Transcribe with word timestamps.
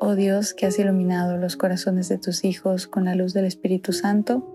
oh 0.00 0.14
Dios 0.14 0.54
que 0.54 0.66
has 0.66 0.78
iluminado 0.78 1.36
los 1.36 1.56
corazones 1.56 2.08
de 2.08 2.18
tus 2.18 2.44
hijos 2.44 2.86
con 2.86 3.04
la 3.04 3.14
luz 3.14 3.34
del 3.34 3.44
Espíritu 3.44 3.92
Santo, 3.92 4.46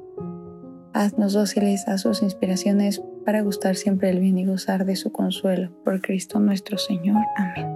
haznos 0.93 1.33
dóciles 1.33 1.87
a 1.87 1.97
sus 1.97 2.21
inspiraciones 2.21 3.01
para 3.25 3.41
gustar 3.41 3.75
siempre 3.75 4.09
el 4.09 4.19
bien 4.19 4.37
y 4.37 4.45
gozar 4.45 4.85
de 4.85 4.95
su 4.95 5.11
consuelo. 5.11 5.71
Por 5.83 6.01
Cristo 6.01 6.39
nuestro 6.39 6.77
Señor. 6.77 7.21
Amén. 7.35 7.67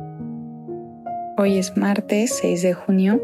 Hoy 1.38 1.58
es 1.58 1.76
martes 1.78 2.38
6 2.42 2.62
de 2.62 2.74
junio 2.74 3.22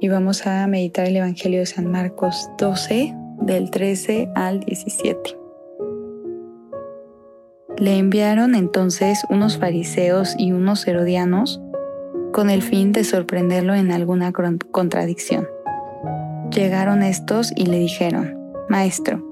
y 0.00 0.08
vamos 0.08 0.46
a 0.46 0.66
meditar 0.66 1.06
el 1.06 1.16
Evangelio 1.16 1.60
de 1.60 1.66
San 1.66 1.90
Marcos 1.90 2.50
12 2.58 3.14
del 3.42 3.70
13 3.70 4.30
al 4.34 4.60
17. 4.60 5.36
Le 7.78 7.96
enviaron 7.96 8.54
entonces 8.54 9.24
unos 9.30 9.56
fariseos 9.56 10.34
y 10.36 10.52
unos 10.52 10.86
herodianos 10.86 11.62
con 12.32 12.50
el 12.50 12.62
fin 12.62 12.92
de 12.92 13.04
sorprenderlo 13.04 13.74
en 13.74 13.92
alguna 13.92 14.32
contradicción. 14.32 15.48
Llegaron 16.54 17.02
estos 17.02 17.52
y 17.54 17.66
le 17.66 17.78
dijeron, 17.78 18.38
Maestro, 18.68 19.24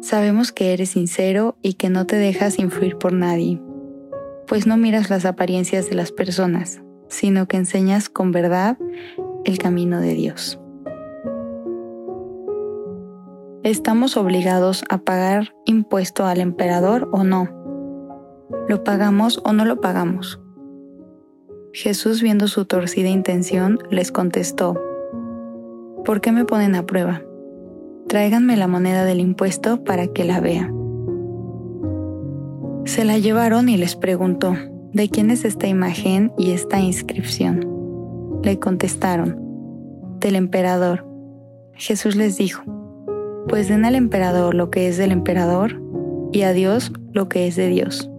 sabemos 0.00 0.52
que 0.52 0.72
eres 0.72 0.90
sincero 0.90 1.56
y 1.62 1.74
que 1.74 1.90
no 1.90 2.06
te 2.06 2.16
dejas 2.16 2.58
influir 2.58 2.96
por 2.96 3.12
nadie, 3.12 3.60
pues 4.46 4.66
no 4.66 4.76
miras 4.76 5.10
las 5.10 5.24
apariencias 5.24 5.88
de 5.88 5.96
las 5.96 6.12
personas, 6.12 6.82
sino 7.08 7.46
que 7.46 7.56
enseñas 7.56 8.08
con 8.08 8.32
verdad 8.32 8.78
el 9.44 9.58
camino 9.58 10.00
de 10.00 10.14
Dios. 10.14 10.60
¿Estamos 13.62 14.16
obligados 14.16 14.84
a 14.88 14.98
pagar 14.98 15.54
impuesto 15.66 16.26
al 16.26 16.40
emperador 16.40 17.08
o 17.12 17.24
no? 17.24 17.48
¿Lo 18.68 18.82
pagamos 18.84 19.40
o 19.44 19.52
no 19.52 19.64
lo 19.64 19.80
pagamos? 19.80 20.40
Jesús, 21.72 22.20
viendo 22.20 22.48
su 22.48 22.64
torcida 22.64 23.08
intención, 23.08 23.78
les 23.90 24.10
contestó, 24.10 24.74
¿Por 26.04 26.20
qué 26.20 26.32
me 26.32 26.44
ponen 26.44 26.74
a 26.74 26.84
prueba? 26.84 27.22
Tráiganme 28.08 28.56
la 28.56 28.66
moneda 28.66 29.04
del 29.04 29.20
impuesto 29.20 29.84
para 29.84 30.08
que 30.08 30.24
la 30.24 30.40
vea. 30.40 30.72
Se 32.86 33.04
la 33.04 33.18
llevaron 33.18 33.68
y 33.68 33.76
les 33.76 33.94
preguntó, 33.94 34.56
¿de 34.92 35.08
quién 35.08 35.30
es 35.30 35.44
esta 35.44 35.68
imagen 35.68 36.32
y 36.36 36.50
esta 36.50 36.80
inscripción? 36.80 38.40
Le 38.42 38.58
contestaron, 38.58 39.38
del 40.18 40.34
emperador. 40.34 41.06
Jesús 41.74 42.16
les 42.16 42.36
dijo, 42.36 42.64
pues 43.48 43.68
den 43.68 43.84
al 43.84 43.94
emperador 43.94 44.56
lo 44.56 44.70
que 44.70 44.88
es 44.88 44.96
del 44.96 45.12
emperador 45.12 45.80
y 46.32 46.42
a 46.42 46.52
Dios 46.52 46.92
lo 47.12 47.28
que 47.28 47.46
es 47.46 47.54
de 47.54 47.68
Dios. 47.68 48.10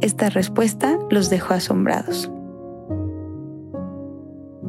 Esta 0.00 0.28
respuesta 0.28 0.98
los 1.10 1.30
dejó 1.30 1.54
asombrados. 1.54 2.32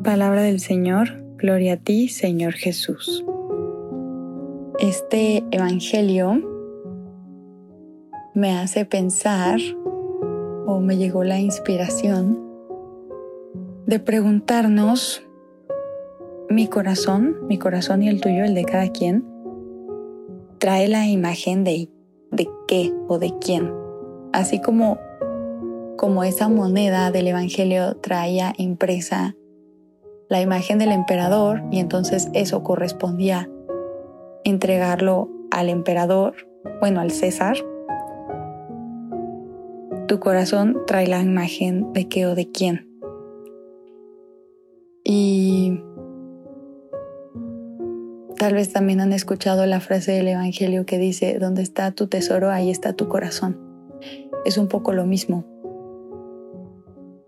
Palabra 0.04 0.44
del 0.44 0.62
Señor, 0.62 1.24
gloria 1.38 1.74
a 1.74 1.78
ti, 1.78 2.08
Señor 2.08 2.54
Jesús. 2.54 3.26
Este 4.80 5.44
Evangelio 5.52 6.42
me 8.34 8.58
hace 8.58 8.86
pensar 8.86 9.60
o 10.66 10.80
me 10.80 10.96
llegó 10.96 11.26
la 11.26 11.40
inspiración 11.40 12.40
de 13.88 14.00
preguntarnos 14.00 15.22
mi 16.50 16.68
corazón, 16.68 17.36
mi 17.50 17.58
corazón 17.58 18.02
y 18.02 18.08
el 18.08 18.22
tuyo, 18.22 18.46
el 18.46 18.56
de 18.56 18.64
cada 18.64 18.90
quien, 18.94 19.26
trae 20.60 20.88
la 20.88 21.08
imagen 21.08 21.66
de, 21.66 21.90
de 22.32 22.48
qué 22.70 22.94
o 23.10 23.20
de 23.20 23.34
quién. 23.42 23.74
Así 24.32 24.62
como 24.62 24.98
como 25.98 26.24
esa 26.24 26.48
moneda 26.48 27.12
del 27.12 27.28
Evangelio 27.28 27.98
traía 27.98 28.54
impresa 28.56 29.36
la 30.30 30.42
imagen 30.42 30.78
del 30.78 30.92
emperador 30.92 31.64
y 31.72 31.80
entonces 31.80 32.30
eso 32.34 32.64
correspondía 32.64 33.50
entregarlo 34.44 35.30
al 35.52 35.70
emperador, 35.70 36.36
bueno, 36.80 37.02
al 37.02 37.12
César. 37.12 37.58
Tu 40.08 40.20
corazón 40.20 40.78
trae 40.88 41.08
la 41.08 41.22
imagen 41.22 41.92
de 41.94 42.08
qué 42.08 42.28
o 42.28 42.36
de 42.36 42.50
quién. 42.52 42.88
Y 45.04 45.82
tal 48.38 48.54
vez 48.54 48.72
también 48.72 49.02
han 49.02 49.14
escuchado 49.14 49.66
la 49.66 49.80
frase 49.80 50.12
del 50.12 50.28
Evangelio 50.28 50.86
que 50.86 51.00
dice, 51.00 51.40
donde 51.40 51.64
está 51.64 51.92
tu 51.92 52.08
tesoro, 52.08 52.52
ahí 52.52 52.70
está 52.70 52.94
tu 52.94 53.08
corazón. 53.08 53.60
Es 54.46 54.58
un 54.58 54.68
poco 54.68 54.94
lo 54.94 55.06
mismo. 55.06 55.59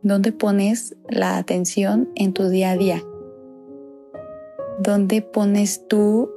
¿Dónde 0.03 0.31
pones 0.31 0.95
la 1.09 1.37
atención 1.37 2.09
en 2.15 2.33
tu 2.33 2.49
día 2.49 2.71
a 2.71 2.75
día? 2.75 3.03
¿Dónde 4.79 5.21
pones 5.21 5.87
tú 5.87 6.31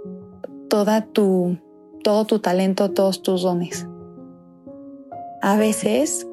toda 0.68 1.06
tu, 1.06 1.56
todo 2.02 2.26
tu 2.26 2.40
talento, 2.40 2.90
todos 2.90 3.22
tus 3.22 3.40
dones? 3.40 3.88
A 5.40 5.56
veces 5.56 6.26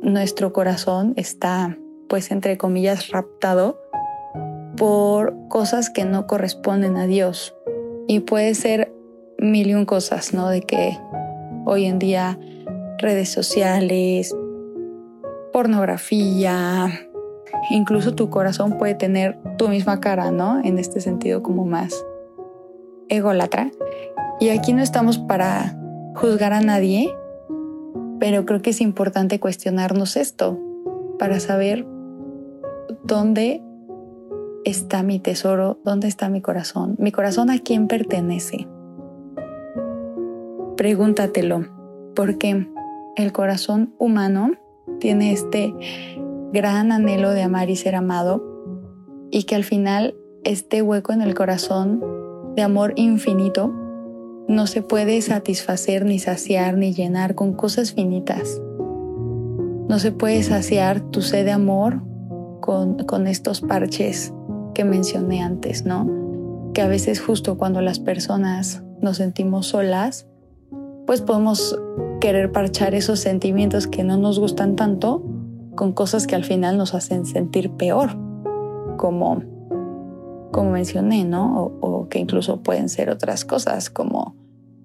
nuestro 0.00 0.54
corazón 0.54 1.12
está, 1.16 1.76
pues 2.08 2.30
entre 2.30 2.56
comillas, 2.56 3.10
raptado 3.10 3.78
por 4.78 5.36
cosas 5.48 5.90
que 5.90 6.06
no 6.06 6.26
corresponden 6.26 6.96
a 6.96 7.06
Dios. 7.06 7.54
Y 8.06 8.20
puede 8.20 8.54
ser 8.54 8.94
mil 9.36 9.68
y 9.68 9.74
un 9.74 9.84
cosas, 9.84 10.32
¿no? 10.32 10.48
De 10.48 10.62
que 10.62 10.96
hoy 11.66 11.84
en 11.84 11.98
día 11.98 12.38
redes 12.96 13.28
sociales, 13.28 14.34
pornografía, 15.58 16.88
incluso 17.68 18.14
tu 18.14 18.30
corazón 18.30 18.78
puede 18.78 18.94
tener 18.94 19.40
tu 19.56 19.66
misma 19.66 19.98
cara, 19.98 20.30
¿no? 20.30 20.60
En 20.62 20.78
este 20.78 21.00
sentido 21.00 21.42
como 21.42 21.66
más 21.66 22.06
ególatra. 23.08 23.72
Y 24.38 24.50
aquí 24.50 24.72
no 24.72 24.84
estamos 24.84 25.18
para 25.18 25.76
juzgar 26.14 26.52
a 26.52 26.60
nadie, 26.60 27.12
pero 28.20 28.46
creo 28.46 28.62
que 28.62 28.70
es 28.70 28.80
importante 28.80 29.40
cuestionarnos 29.40 30.16
esto 30.16 30.60
para 31.18 31.40
saber 31.40 31.84
dónde 33.02 33.60
está 34.64 35.02
mi 35.02 35.18
tesoro, 35.18 35.80
dónde 35.84 36.06
está 36.06 36.28
mi 36.28 36.40
corazón, 36.40 36.94
mi 37.00 37.10
corazón 37.10 37.50
a 37.50 37.58
quién 37.58 37.88
pertenece. 37.88 38.68
Pregúntatelo, 40.76 41.66
porque 42.14 42.68
el 43.16 43.32
corazón 43.32 43.96
humano 43.98 44.52
tiene 45.00 45.32
este 45.32 45.74
gran 46.52 46.92
anhelo 46.92 47.30
de 47.30 47.42
amar 47.42 47.70
y 47.70 47.76
ser 47.76 47.94
amado 47.94 48.42
y 49.30 49.44
que 49.44 49.54
al 49.54 49.64
final 49.64 50.14
este 50.44 50.82
hueco 50.82 51.12
en 51.12 51.22
el 51.22 51.34
corazón 51.34 52.02
de 52.56 52.62
amor 52.62 52.92
infinito 52.96 53.72
no 54.48 54.66
se 54.66 54.82
puede 54.82 55.20
satisfacer 55.20 56.04
ni 56.04 56.18
saciar 56.18 56.76
ni 56.76 56.94
llenar 56.94 57.34
con 57.34 57.52
cosas 57.52 57.92
finitas. 57.92 58.60
No 59.88 59.98
se 59.98 60.12
puede 60.12 60.42
saciar 60.42 61.00
tu 61.00 61.20
sed 61.20 61.44
de 61.44 61.52
amor 61.52 62.02
con, 62.60 63.04
con 63.04 63.26
estos 63.26 63.60
parches 63.60 64.32
que 64.74 64.84
mencioné 64.84 65.42
antes, 65.42 65.84
¿no? 65.84 66.70
Que 66.72 66.80
a 66.80 66.88
veces 66.88 67.20
justo 67.20 67.58
cuando 67.58 67.82
las 67.82 67.98
personas 68.00 68.82
nos 69.00 69.18
sentimos 69.18 69.66
solas, 69.66 70.27
pues 71.08 71.22
podemos 71.22 71.74
querer 72.20 72.52
parchar 72.52 72.94
esos 72.94 73.18
sentimientos 73.18 73.86
que 73.86 74.04
no 74.04 74.18
nos 74.18 74.38
gustan 74.38 74.76
tanto 74.76 75.22
con 75.74 75.92
cosas 75.92 76.26
que 76.26 76.34
al 76.34 76.44
final 76.44 76.76
nos 76.76 76.92
hacen 76.92 77.24
sentir 77.24 77.70
peor, 77.70 78.10
como, 78.98 79.42
como 80.52 80.70
mencioné, 80.70 81.24
¿no? 81.24 81.72
O, 81.80 82.10
que 82.10 82.18
incluso 82.18 82.62
pueden 82.62 82.90
ser 82.90 83.08
otras 83.08 83.46
cosas 83.46 83.88
como 83.88 84.36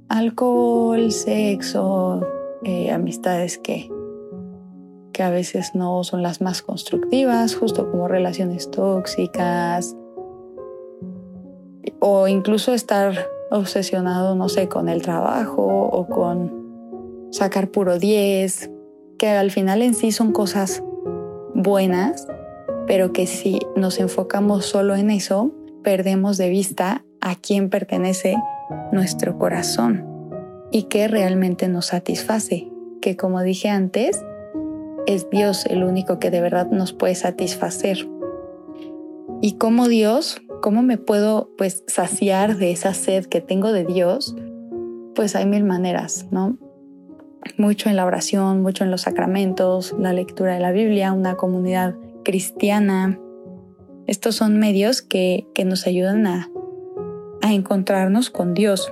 alcohol, 0.07 1.11
sexo, 1.11 2.21
eh, 2.63 2.89
amistades 2.89 3.57
que, 3.57 3.91
que 5.11 5.23
a 5.23 5.29
veces 5.29 5.75
no 5.75 6.05
son 6.05 6.23
las 6.23 6.39
más 6.39 6.61
constructivas, 6.61 7.53
justo 7.53 7.91
como 7.91 8.07
relaciones 8.07 8.71
tóxicas, 8.71 9.93
o 11.99 12.29
incluso 12.29 12.73
estar 12.73 13.32
obsesionado, 13.51 14.35
no 14.35 14.49
sé, 14.49 14.67
con 14.67 14.89
el 14.89 15.01
trabajo 15.01 15.63
o 15.63 16.07
con 16.07 17.27
sacar 17.31 17.69
puro 17.69 17.99
10, 17.99 18.69
que 19.17 19.29
al 19.29 19.51
final 19.51 19.81
en 19.81 19.93
sí 19.93 20.11
son 20.11 20.31
cosas 20.31 20.83
buenas, 21.53 22.27
pero 22.87 23.13
que 23.13 23.27
si 23.27 23.59
nos 23.75 23.99
enfocamos 23.99 24.65
solo 24.65 24.95
en 24.95 25.09
eso, 25.09 25.51
perdemos 25.83 26.37
de 26.37 26.49
vista 26.49 27.05
a 27.21 27.35
quién 27.35 27.69
pertenece 27.69 28.35
nuestro 28.91 29.37
corazón 29.37 30.05
y 30.71 30.83
qué 30.83 31.07
realmente 31.07 31.67
nos 31.67 31.87
satisface, 31.87 32.71
que 33.01 33.15
como 33.15 33.41
dije 33.41 33.69
antes, 33.69 34.23
es 35.05 35.29
Dios 35.29 35.65
el 35.65 35.83
único 35.83 36.19
que 36.19 36.31
de 36.31 36.41
verdad 36.41 36.67
nos 36.71 36.93
puede 36.93 37.15
satisfacer. 37.15 38.09
Y 39.41 39.57
como 39.57 39.87
Dios, 39.87 40.41
¿cómo 40.63 40.81
me 40.81 40.97
puedo 40.97 41.51
pues 41.57 41.83
saciar 41.87 42.55
de 42.55 42.71
esa 42.71 42.93
sed 42.93 43.25
que 43.25 43.41
tengo 43.41 43.73
de 43.73 43.83
Dios? 43.83 44.33
Pues 45.13 45.35
hay 45.35 45.45
mil 45.45 45.65
maneras, 45.65 46.27
¿no? 46.31 46.57
Mucho 47.57 47.89
en 47.89 47.97
la 47.97 48.05
oración, 48.05 48.61
mucho 48.61 48.85
en 48.85 48.89
los 48.89 49.01
sacramentos, 49.01 49.93
la 49.99 50.13
lectura 50.13 50.53
de 50.53 50.61
la 50.61 50.71
Biblia, 50.71 51.11
una 51.11 51.35
comunidad 51.35 51.95
cristiana. 52.23 53.19
Estos 54.07 54.35
son 54.35 54.57
medios 54.57 55.01
que, 55.01 55.45
que 55.53 55.65
nos 55.65 55.85
ayudan 55.85 56.25
a, 56.27 56.49
a 57.41 57.51
encontrarnos 57.53 58.29
con 58.29 58.53
Dios. 58.53 58.89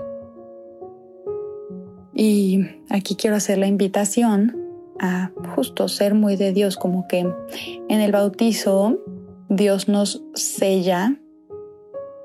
Y 2.14 2.66
aquí 2.90 3.16
quiero 3.16 3.38
hacer 3.38 3.58
la 3.58 3.68
invitación 3.68 4.58
a 5.00 5.32
justo 5.56 5.88
ser 5.88 6.16
muy 6.16 6.36
de 6.36 6.52
Dios, 6.52 6.76
como 6.76 7.08
que 7.08 7.20
en 7.20 8.02
el 8.02 8.12
bautizo 8.12 9.00
Dios 9.48 9.88
nos 9.88 10.22
sella, 10.34 11.21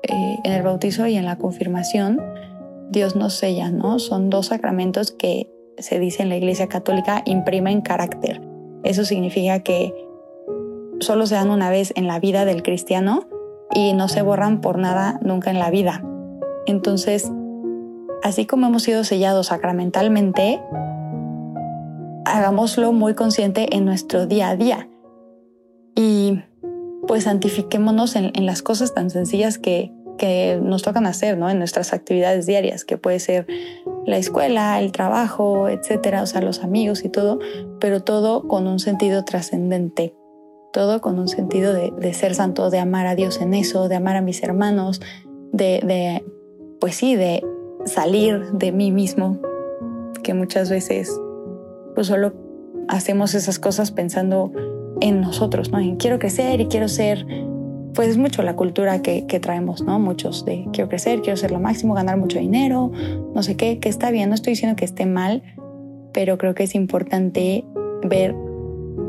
eh, 0.03 0.37
en 0.43 0.51
el 0.51 0.63
bautizo 0.63 1.07
y 1.07 1.15
en 1.15 1.25
la 1.25 1.37
confirmación, 1.37 2.21
Dios 2.89 3.15
nos 3.15 3.33
sella, 3.33 3.71
¿no? 3.71 3.99
Son 3.99 4.29
dos 4.29 4.47
sacramentos 4.47 5.11
que 5.11 5.49
se 5.77 5.99
dice 5.99 6.23
en 6.23 6.29
la 6.29 6.37
Iglesia 6.37 6.67
Católica 6.67 7.21
imprimen 7.25 7.81
carácter. 7.81 8.41
Eso 8.83 9.05
significa 9.05 9.59
que 9.59 9.93
solo 10.99 11.25
se 11.27 11.35
dan 11.35 11.49
una 11.49 11.69
vez 11.69 11.93
en 11.95 12.07
la 12.07 12.19
vida 12.19 12.45
del 12.45 12.63
cristiano 12.63 13.27
y 13.73 13.93
no 13.93 14.07
se 14.07 14.21
borran 14.21 14.61
por 14.61 14.77
nada 14.77 15.19
nunca 15.21 15.51
en 15.51 15.59
la 15.59 15.69
vida. 15.69 16.03
Entonces, 16.65 17.31
así 18.23 18.45
como 18.45 18.67
hemos 18.67 18.83
sido 18.83 19.03
sellados 19.03 19.47
sacramentalmente, 19.47 20.59
hagámoslo 22.25 22.91
muy 22.91 23.13
consciente 23.13 23.75
en 23.75 23.85
nuestro 23.85 24.25
día 24.25 24.49
a 24.49 24.55
día. 24.55 24.89
Pues 27.07 27.23
santifiquémonos 27.23 28.15
en, 28.15 28.45
las 28.45 28.61
cosas 28.61 28.93
tan 28.93 29.09
sencillas 29.09 29.57
que, 29.57 29.93
que 30.17 30.59
nos 30.61 30.81
tocan 30.83 31.05
hacer, 31.05 31.37
¿no? 31.37 31.49
En 31.49 31.57
nuestras 31.57 31.93
actividades 31.93 32.45
diarias, 32.45 32.83
que 32.83 32.97
puede 32.97 33.19
ser 33.19 33.47
la 34.05 34.17
escuela, 34.17 34.79
el 34.79 34.91
trabajo, 34.91 35.69
etcétera, 35.69 36.21
o 36.21 36.25
sea, 36.25 36.41
los 36.41 36.63
amigos 36.63 37.03
y 37.03 37.09
todo, 37.09 37.39
pero 37.79 38.03
todo 38.03 38.47
con 38.47 38.67
un 38.67 38.79
sentido 38.79 39.23
trascendente, 39.25 40.15
todo 40.73 41.01
con 41.01 41.19
un 41.19 41.27
sentido 41.27 41.73
de, 41.73 41.91
de, 41.97 42.13
ser 42.13 42.35
santo, 42.35 42.69
de 42.69 42.79
amar 42.79 43.07
a 43.07 43.15
Dios 43.15 43.41
en 43.41 43.53
eso, 43.53 43.87
de 43.89 43.95
amar 43.95 44.15
a 44.15 44.21
mis 44.21 44.43
hermanos, 44.43 45.01
de, 45.51 45.81
de, 45.83 46.25
pues 46.79 46.95
sí, 46.95 47.15
de 47.15 47.43
salir 47.85 48.51
de 48.51 48.71
mí 48.71 48.91
mismo, 48.91 49.39
que 50.23 50.33
muchas 50.33 50.69
veces 50.69 51.11
pues 51.95 52.07
solo 52.07 52.33
hacemos 52.87 53.33
esas 53.33 53.59
cosas 53.59 53.91
pensando 53.91 54.51
en 55.01 55.21
nosotros, 55.21 55.71
¿no? 55.71 55.79
Quiero 55.97 56.19
crecer 56.19 56.61
y 56.61 56.67
quiero 56.67 56.87
ser, 56.87 57.25
pues 57.93 58.09
es 58.09 58.17
mucho 58.17 58.43
la 58.43 58.55
cultura 58.55 59.01
que, 59.01 59.25
que, 59.27 59.39
traemos, 59.39 59.83
¿no? 59.83 59.99
Muchos 59.99 60.45
de 60.45 60.67
quiero 60.73 60.89
crecer, 60.89 61.21
quiero 61.21 61.37
ser 61.37 61.51
lo 61.51 61.59
máximo, 61.59 61.93
ganar 61.93 62.17
mucho 62.17 62.39
dinero, 62.39 62.91
no 63.33 63.43
sé 63.43 63.55
qué, 63.55 63.79
que 63.79 63.89
está 63.89 64.11
bien, 64.11 64.29
no 64.29 64.35
estoy 64.35 64.53
diciendo 64.53 64.75
que 64.75 64.85
esté 64.85 65.05
mal, 65.05 65.43
pero 66.13 66.37
creo 66.37 66.55
que 66.55 66.63
es 66.63 66.75
importante 66.75 67.65
ver 68.03 68.35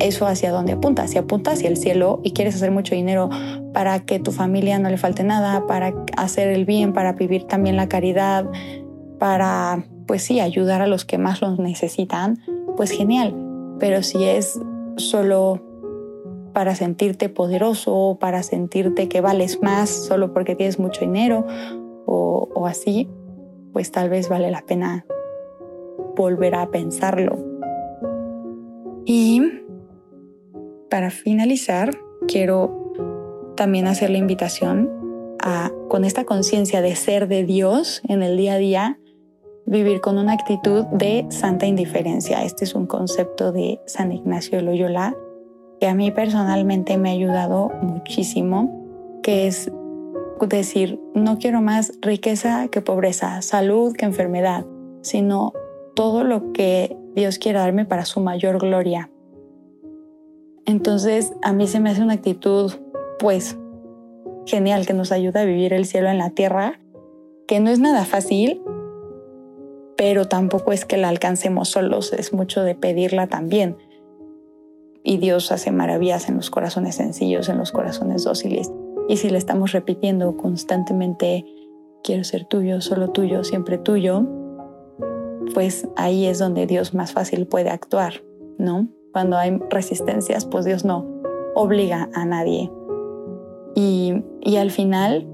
eso 0.00 0.26
hacia 0.26 0.52
dónde 0.52 0.72
apunta, 0.72 1.08
si 1.08 1.18
apunta 1.18 1.52
hacia 1.52 1.68
el 1.68 1.76
cielo 1.76 2.20
y 2.22 2.32
quieres 2.32 2.54
hacer 2.54 2.70
mucho 2.70 2.94
dinero 2.94 3.30
para 3.72 4.00
que 4.00 4.18
tu 4.20 4.32
familia 4.32 4.78
no 4.78 4.90
le 4.90 4.98
falte 4.98 5.24
nada, 5.24 5.66
para 5.66 5.94
hacer 6.16 6.48
el 6.48 6.64
bien, 6.64 6.92
para 6.92 7.12
vivir 7.14 7.44
también 7.44 7.76
la 7.76 7.88
caridad, 7.88 8.46
para, 9.18 9.84
pues 10.06 10.22
sí, 10.22 10.40
ayudar 10.40 10.82
a 10.82 10.86
los 10.86 11.04
que 11.04 11.18
más 11.18 11.40
lo 11.40 11.56
necesitan, 11.56 12.38
pues 12.76 12.90
genial. 12.90 13.34
Pero 13.80 14.02
si 14.02 14.24
es 14.24 14.60
solo 14.96 15.67
para 16.58 16.74
sentirte 16.74 17.28
poderoso, 17.28 18.18
para 18.20 18.42
sentirte 18.42 19.08
que 19.08 19.20
vales 19.20 19.62
más 19.62 19.88
solo 19.88 20.32
porque 20.32 20.56
tienes 20.56 20.80
mucho 20.80 21.02
dinero 21.02 21.46
o, 22.04 22.48
o 22.52 22.66
así, 22.66 23.08
pues 23.72 23.92
tal 23.92 24.10
vez 24.10 24.28
vale 24.28 24.50
la 24.50 24.62
pena 24.62 25.06
volver 26.16 26.56
a 26.56 26.68
pensarlo. 26.72 27.38
Y 29.04 29.40
para 30.90 31.10
finalizar, 31.10 31.96
quiero 32.26 32.92
también 33.54 33.86
hacer 33.86 34.10
la 34.10 34.18
invitación 34.18 34.90
a, 35.40 35.70
con 35.88 36.04
esta 36.04 36.24
conciencia 36.24 36.82
de 36.82 36.96
ser 36.96 37.28
de 37.28 37.44
Dios 37.44 38.02
en 38.08 38.24
el 38.24 38.36
día 38.36 38.54
a 38.54 38.58
día, 38.58 38.98
vivir 39.64 40.00
con 40.00 40.18
una 40.18 40.32
actitud 40.32 40.86
de 40.86 41.24
santa 41.30 41.66
indiferencia. 41.66 42.42
Este 42.42 42.64
es 42.64 42.74
un 42.74 42.86
concepto 42.88 43.52
de 43.52 43.80
San 43.86 44.10
Ignacio 44.10 44.58
de 44.58 44.64
Loyola 44.64 45.14
que 45.80 45.86
a 45.86 45.94
mí 45.94 46.10
personalmente 46.10 46.98
me 46.98 47.10
ha 47.10 47.12
ayudado 47.12 47.70
muchísimo, 47.82 49.20
que 49.22 49.46
es 49.46 49.70
decir, 50.46 51.00
no 51.14 51.38
quiero 51.38 51.60
más 51.60 51.92
riqueza 52.00 52.68
que 52.68 52.80
pobreza, 52.80 53.42
salud 53.42 53.94
que 53.94 54.04
enfermedad, 54.04 54.64
sino 55.02 55.52
todo 55.94 56.22
lo 56.22 56.52
que 56.52 56.96
Dios 57.14 57.38
quiere 57.38 57.58
darme 57.58 57.84
para 57.84 58.04
su 58.04 58.20
mayor 58.20 58.58
gloria. 58.60 59.10
Entonces 60.64 61.32
a 61.42 61.52
mí 61.52 61.66
se 61.66 61.80
me 61.80 61.90
hace 61.90 62.02
una 62.02 62.14
actitud 62.14 62.72
pues 63.18 63.56
genial 64.46 64.86
que 64.86 64.94
nos 64.94 65.12
ayuda 65.12 65.40
a 65.40 65.44
vivir 65.44 65.72
el 65.72 65.86
cielo 65.86 66.08
en 66.08 66.18
la 66.18 66.30
tierra, 66.30 66.78
que 67.46 67.60
no 67.60 67.70
es 67.70 67.80
nada 67.80 68.04
fácil, 68.04 68.62
pero 69.96 70.28
tampoco 70.28 70.72
es 70.72 70.84
que 70.84 70.96
la 70.96 71.08
alcancemos 71.08 71.70
solos, 71.70 72.12
es 72.12 72.32
mucho 72.32 72.62
de 72.62 72.74
pedirla 72.74 73.26
también. 73.26 73.76
Y 75.04 75.18
Dios 75.18 75.52
hace 75.52 75.70
maravillas 75.70 76.28
en 76.28 76.36
los 76.36 76.50
corazones 76.50 76.96
sencillos, 76.96 77.48
en 77.48 77.58
los 77.58 77.72
corazones 77.72 78.24
dóciles. 78.24 78.70
Y 79.08 79.16
si 79.16 79.30
le 79.30 79.38
estamos 79.38 79.72
repitiendo 79.72 80.36
constantemente, 80.36 81.44
quiero 82.04 82.24
ser 82.24 82.44
tuyo, 82.44 82.80
solo 82.80 83.10
tuyo, 83.10 83.44
siempre 83.44 83.78
tuyo, 83.78 84.26
pues 85.54 85.88
ahí 85.96 86.26
es 86.26 86.38
donde 86.38 86.66
Dios 86.66 86.94
más 86.94 87.12
fácil 87.12 87.46
puede 87.46 87.70
actuar, 87.70 88.22
¿no? 88.58 88.88
Cuando 89.12 89.38
hay 89.38 89.58
resistencias, 89.70 90.44
pues 90.44 90.64
Dios 90.64 90.84
no 90.84 91.06
obliga 91.54 92.10
a 92.14 92.24
nadie. 92.24 92.70
Y, 93.74 94.22
y 94.42 94.56
al 94.56 94.70
final, 94.70 95.26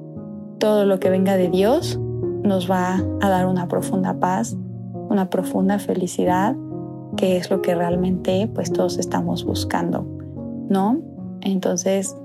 todo 0.59 0.85
lo 0.87 1.01
que 1.01 1.11
venga 1.11 1.37
de 1.37 1.49
Dios 1.49 1.99
nos 2.43 2.71
va 2.71 3.03
a 3.21 3.29
dar 3.29 3.47
una 3.47 3.69
profunda 3.69 4.21
paz, 4.21 4.57
una 5.09 5.31
profunda 5.31 5.79
felicidad, 5.79 6.55
que 7.17 7.37
es 7.37 7.51
lo 7.51 7.63
que 7.63 7.75
realmente 7.75 8.49
pues 8.55 8.73
todos 8.73 8.99
estamos 8.99 9.45
buscando, 9.45 10.07
¿no? 10.69 11.01
Entonces, 11.41 12.17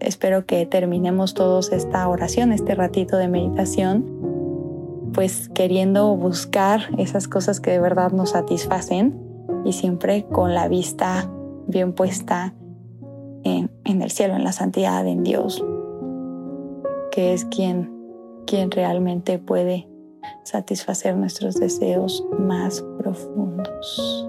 espero 0.00 0.46
que 0.46 0.66
terminemos 0.66 1.34
todos 1.34 1.72
esta 1.72 2.08
oración, 2.08 2.52
este 2.52 2.74
ratito 2.74 3.16
de 3.16 3.28
meditación, 3.28 5.10
pues 5.12 5.48
queriendo 5.48 6.16
buscar 6.16 6.80
esas 6.98 7.28
cosas 7.28 7.60
que 7.60 7.70
de 7.70 7.80
verdad 7.80 8.12
nos 8.12 8.30
satisfacen 8.30 9.18
y 9.64 9.72
siempre 9.72 10.24
con 10.24 10.54
la 10.54 10.68
vista 10.68 11.30
bien 11.66 11.92
puesta 11.92 12.54
en, 13.44 13.70
en 13.84 14.02
el 14.02 14.10
cielo, 14.10 14.36
en 14.36 14.44
la 14.44 14.52
santidad, 14.52 15.06
en 15.06 15.22
Dios, 15.22 15.64
que 17.10 17.32
es 17.32 17.44
quien 17.44 17.98
quien 18.48 18.70
realmente 18.70 19.38
puede 19.38 19.86
satisfacer 20.48 21.14
nuestros 21.14 21.54
deseos 21.56 22.24
más 22.38 22.82
profundos. 22.98 24.28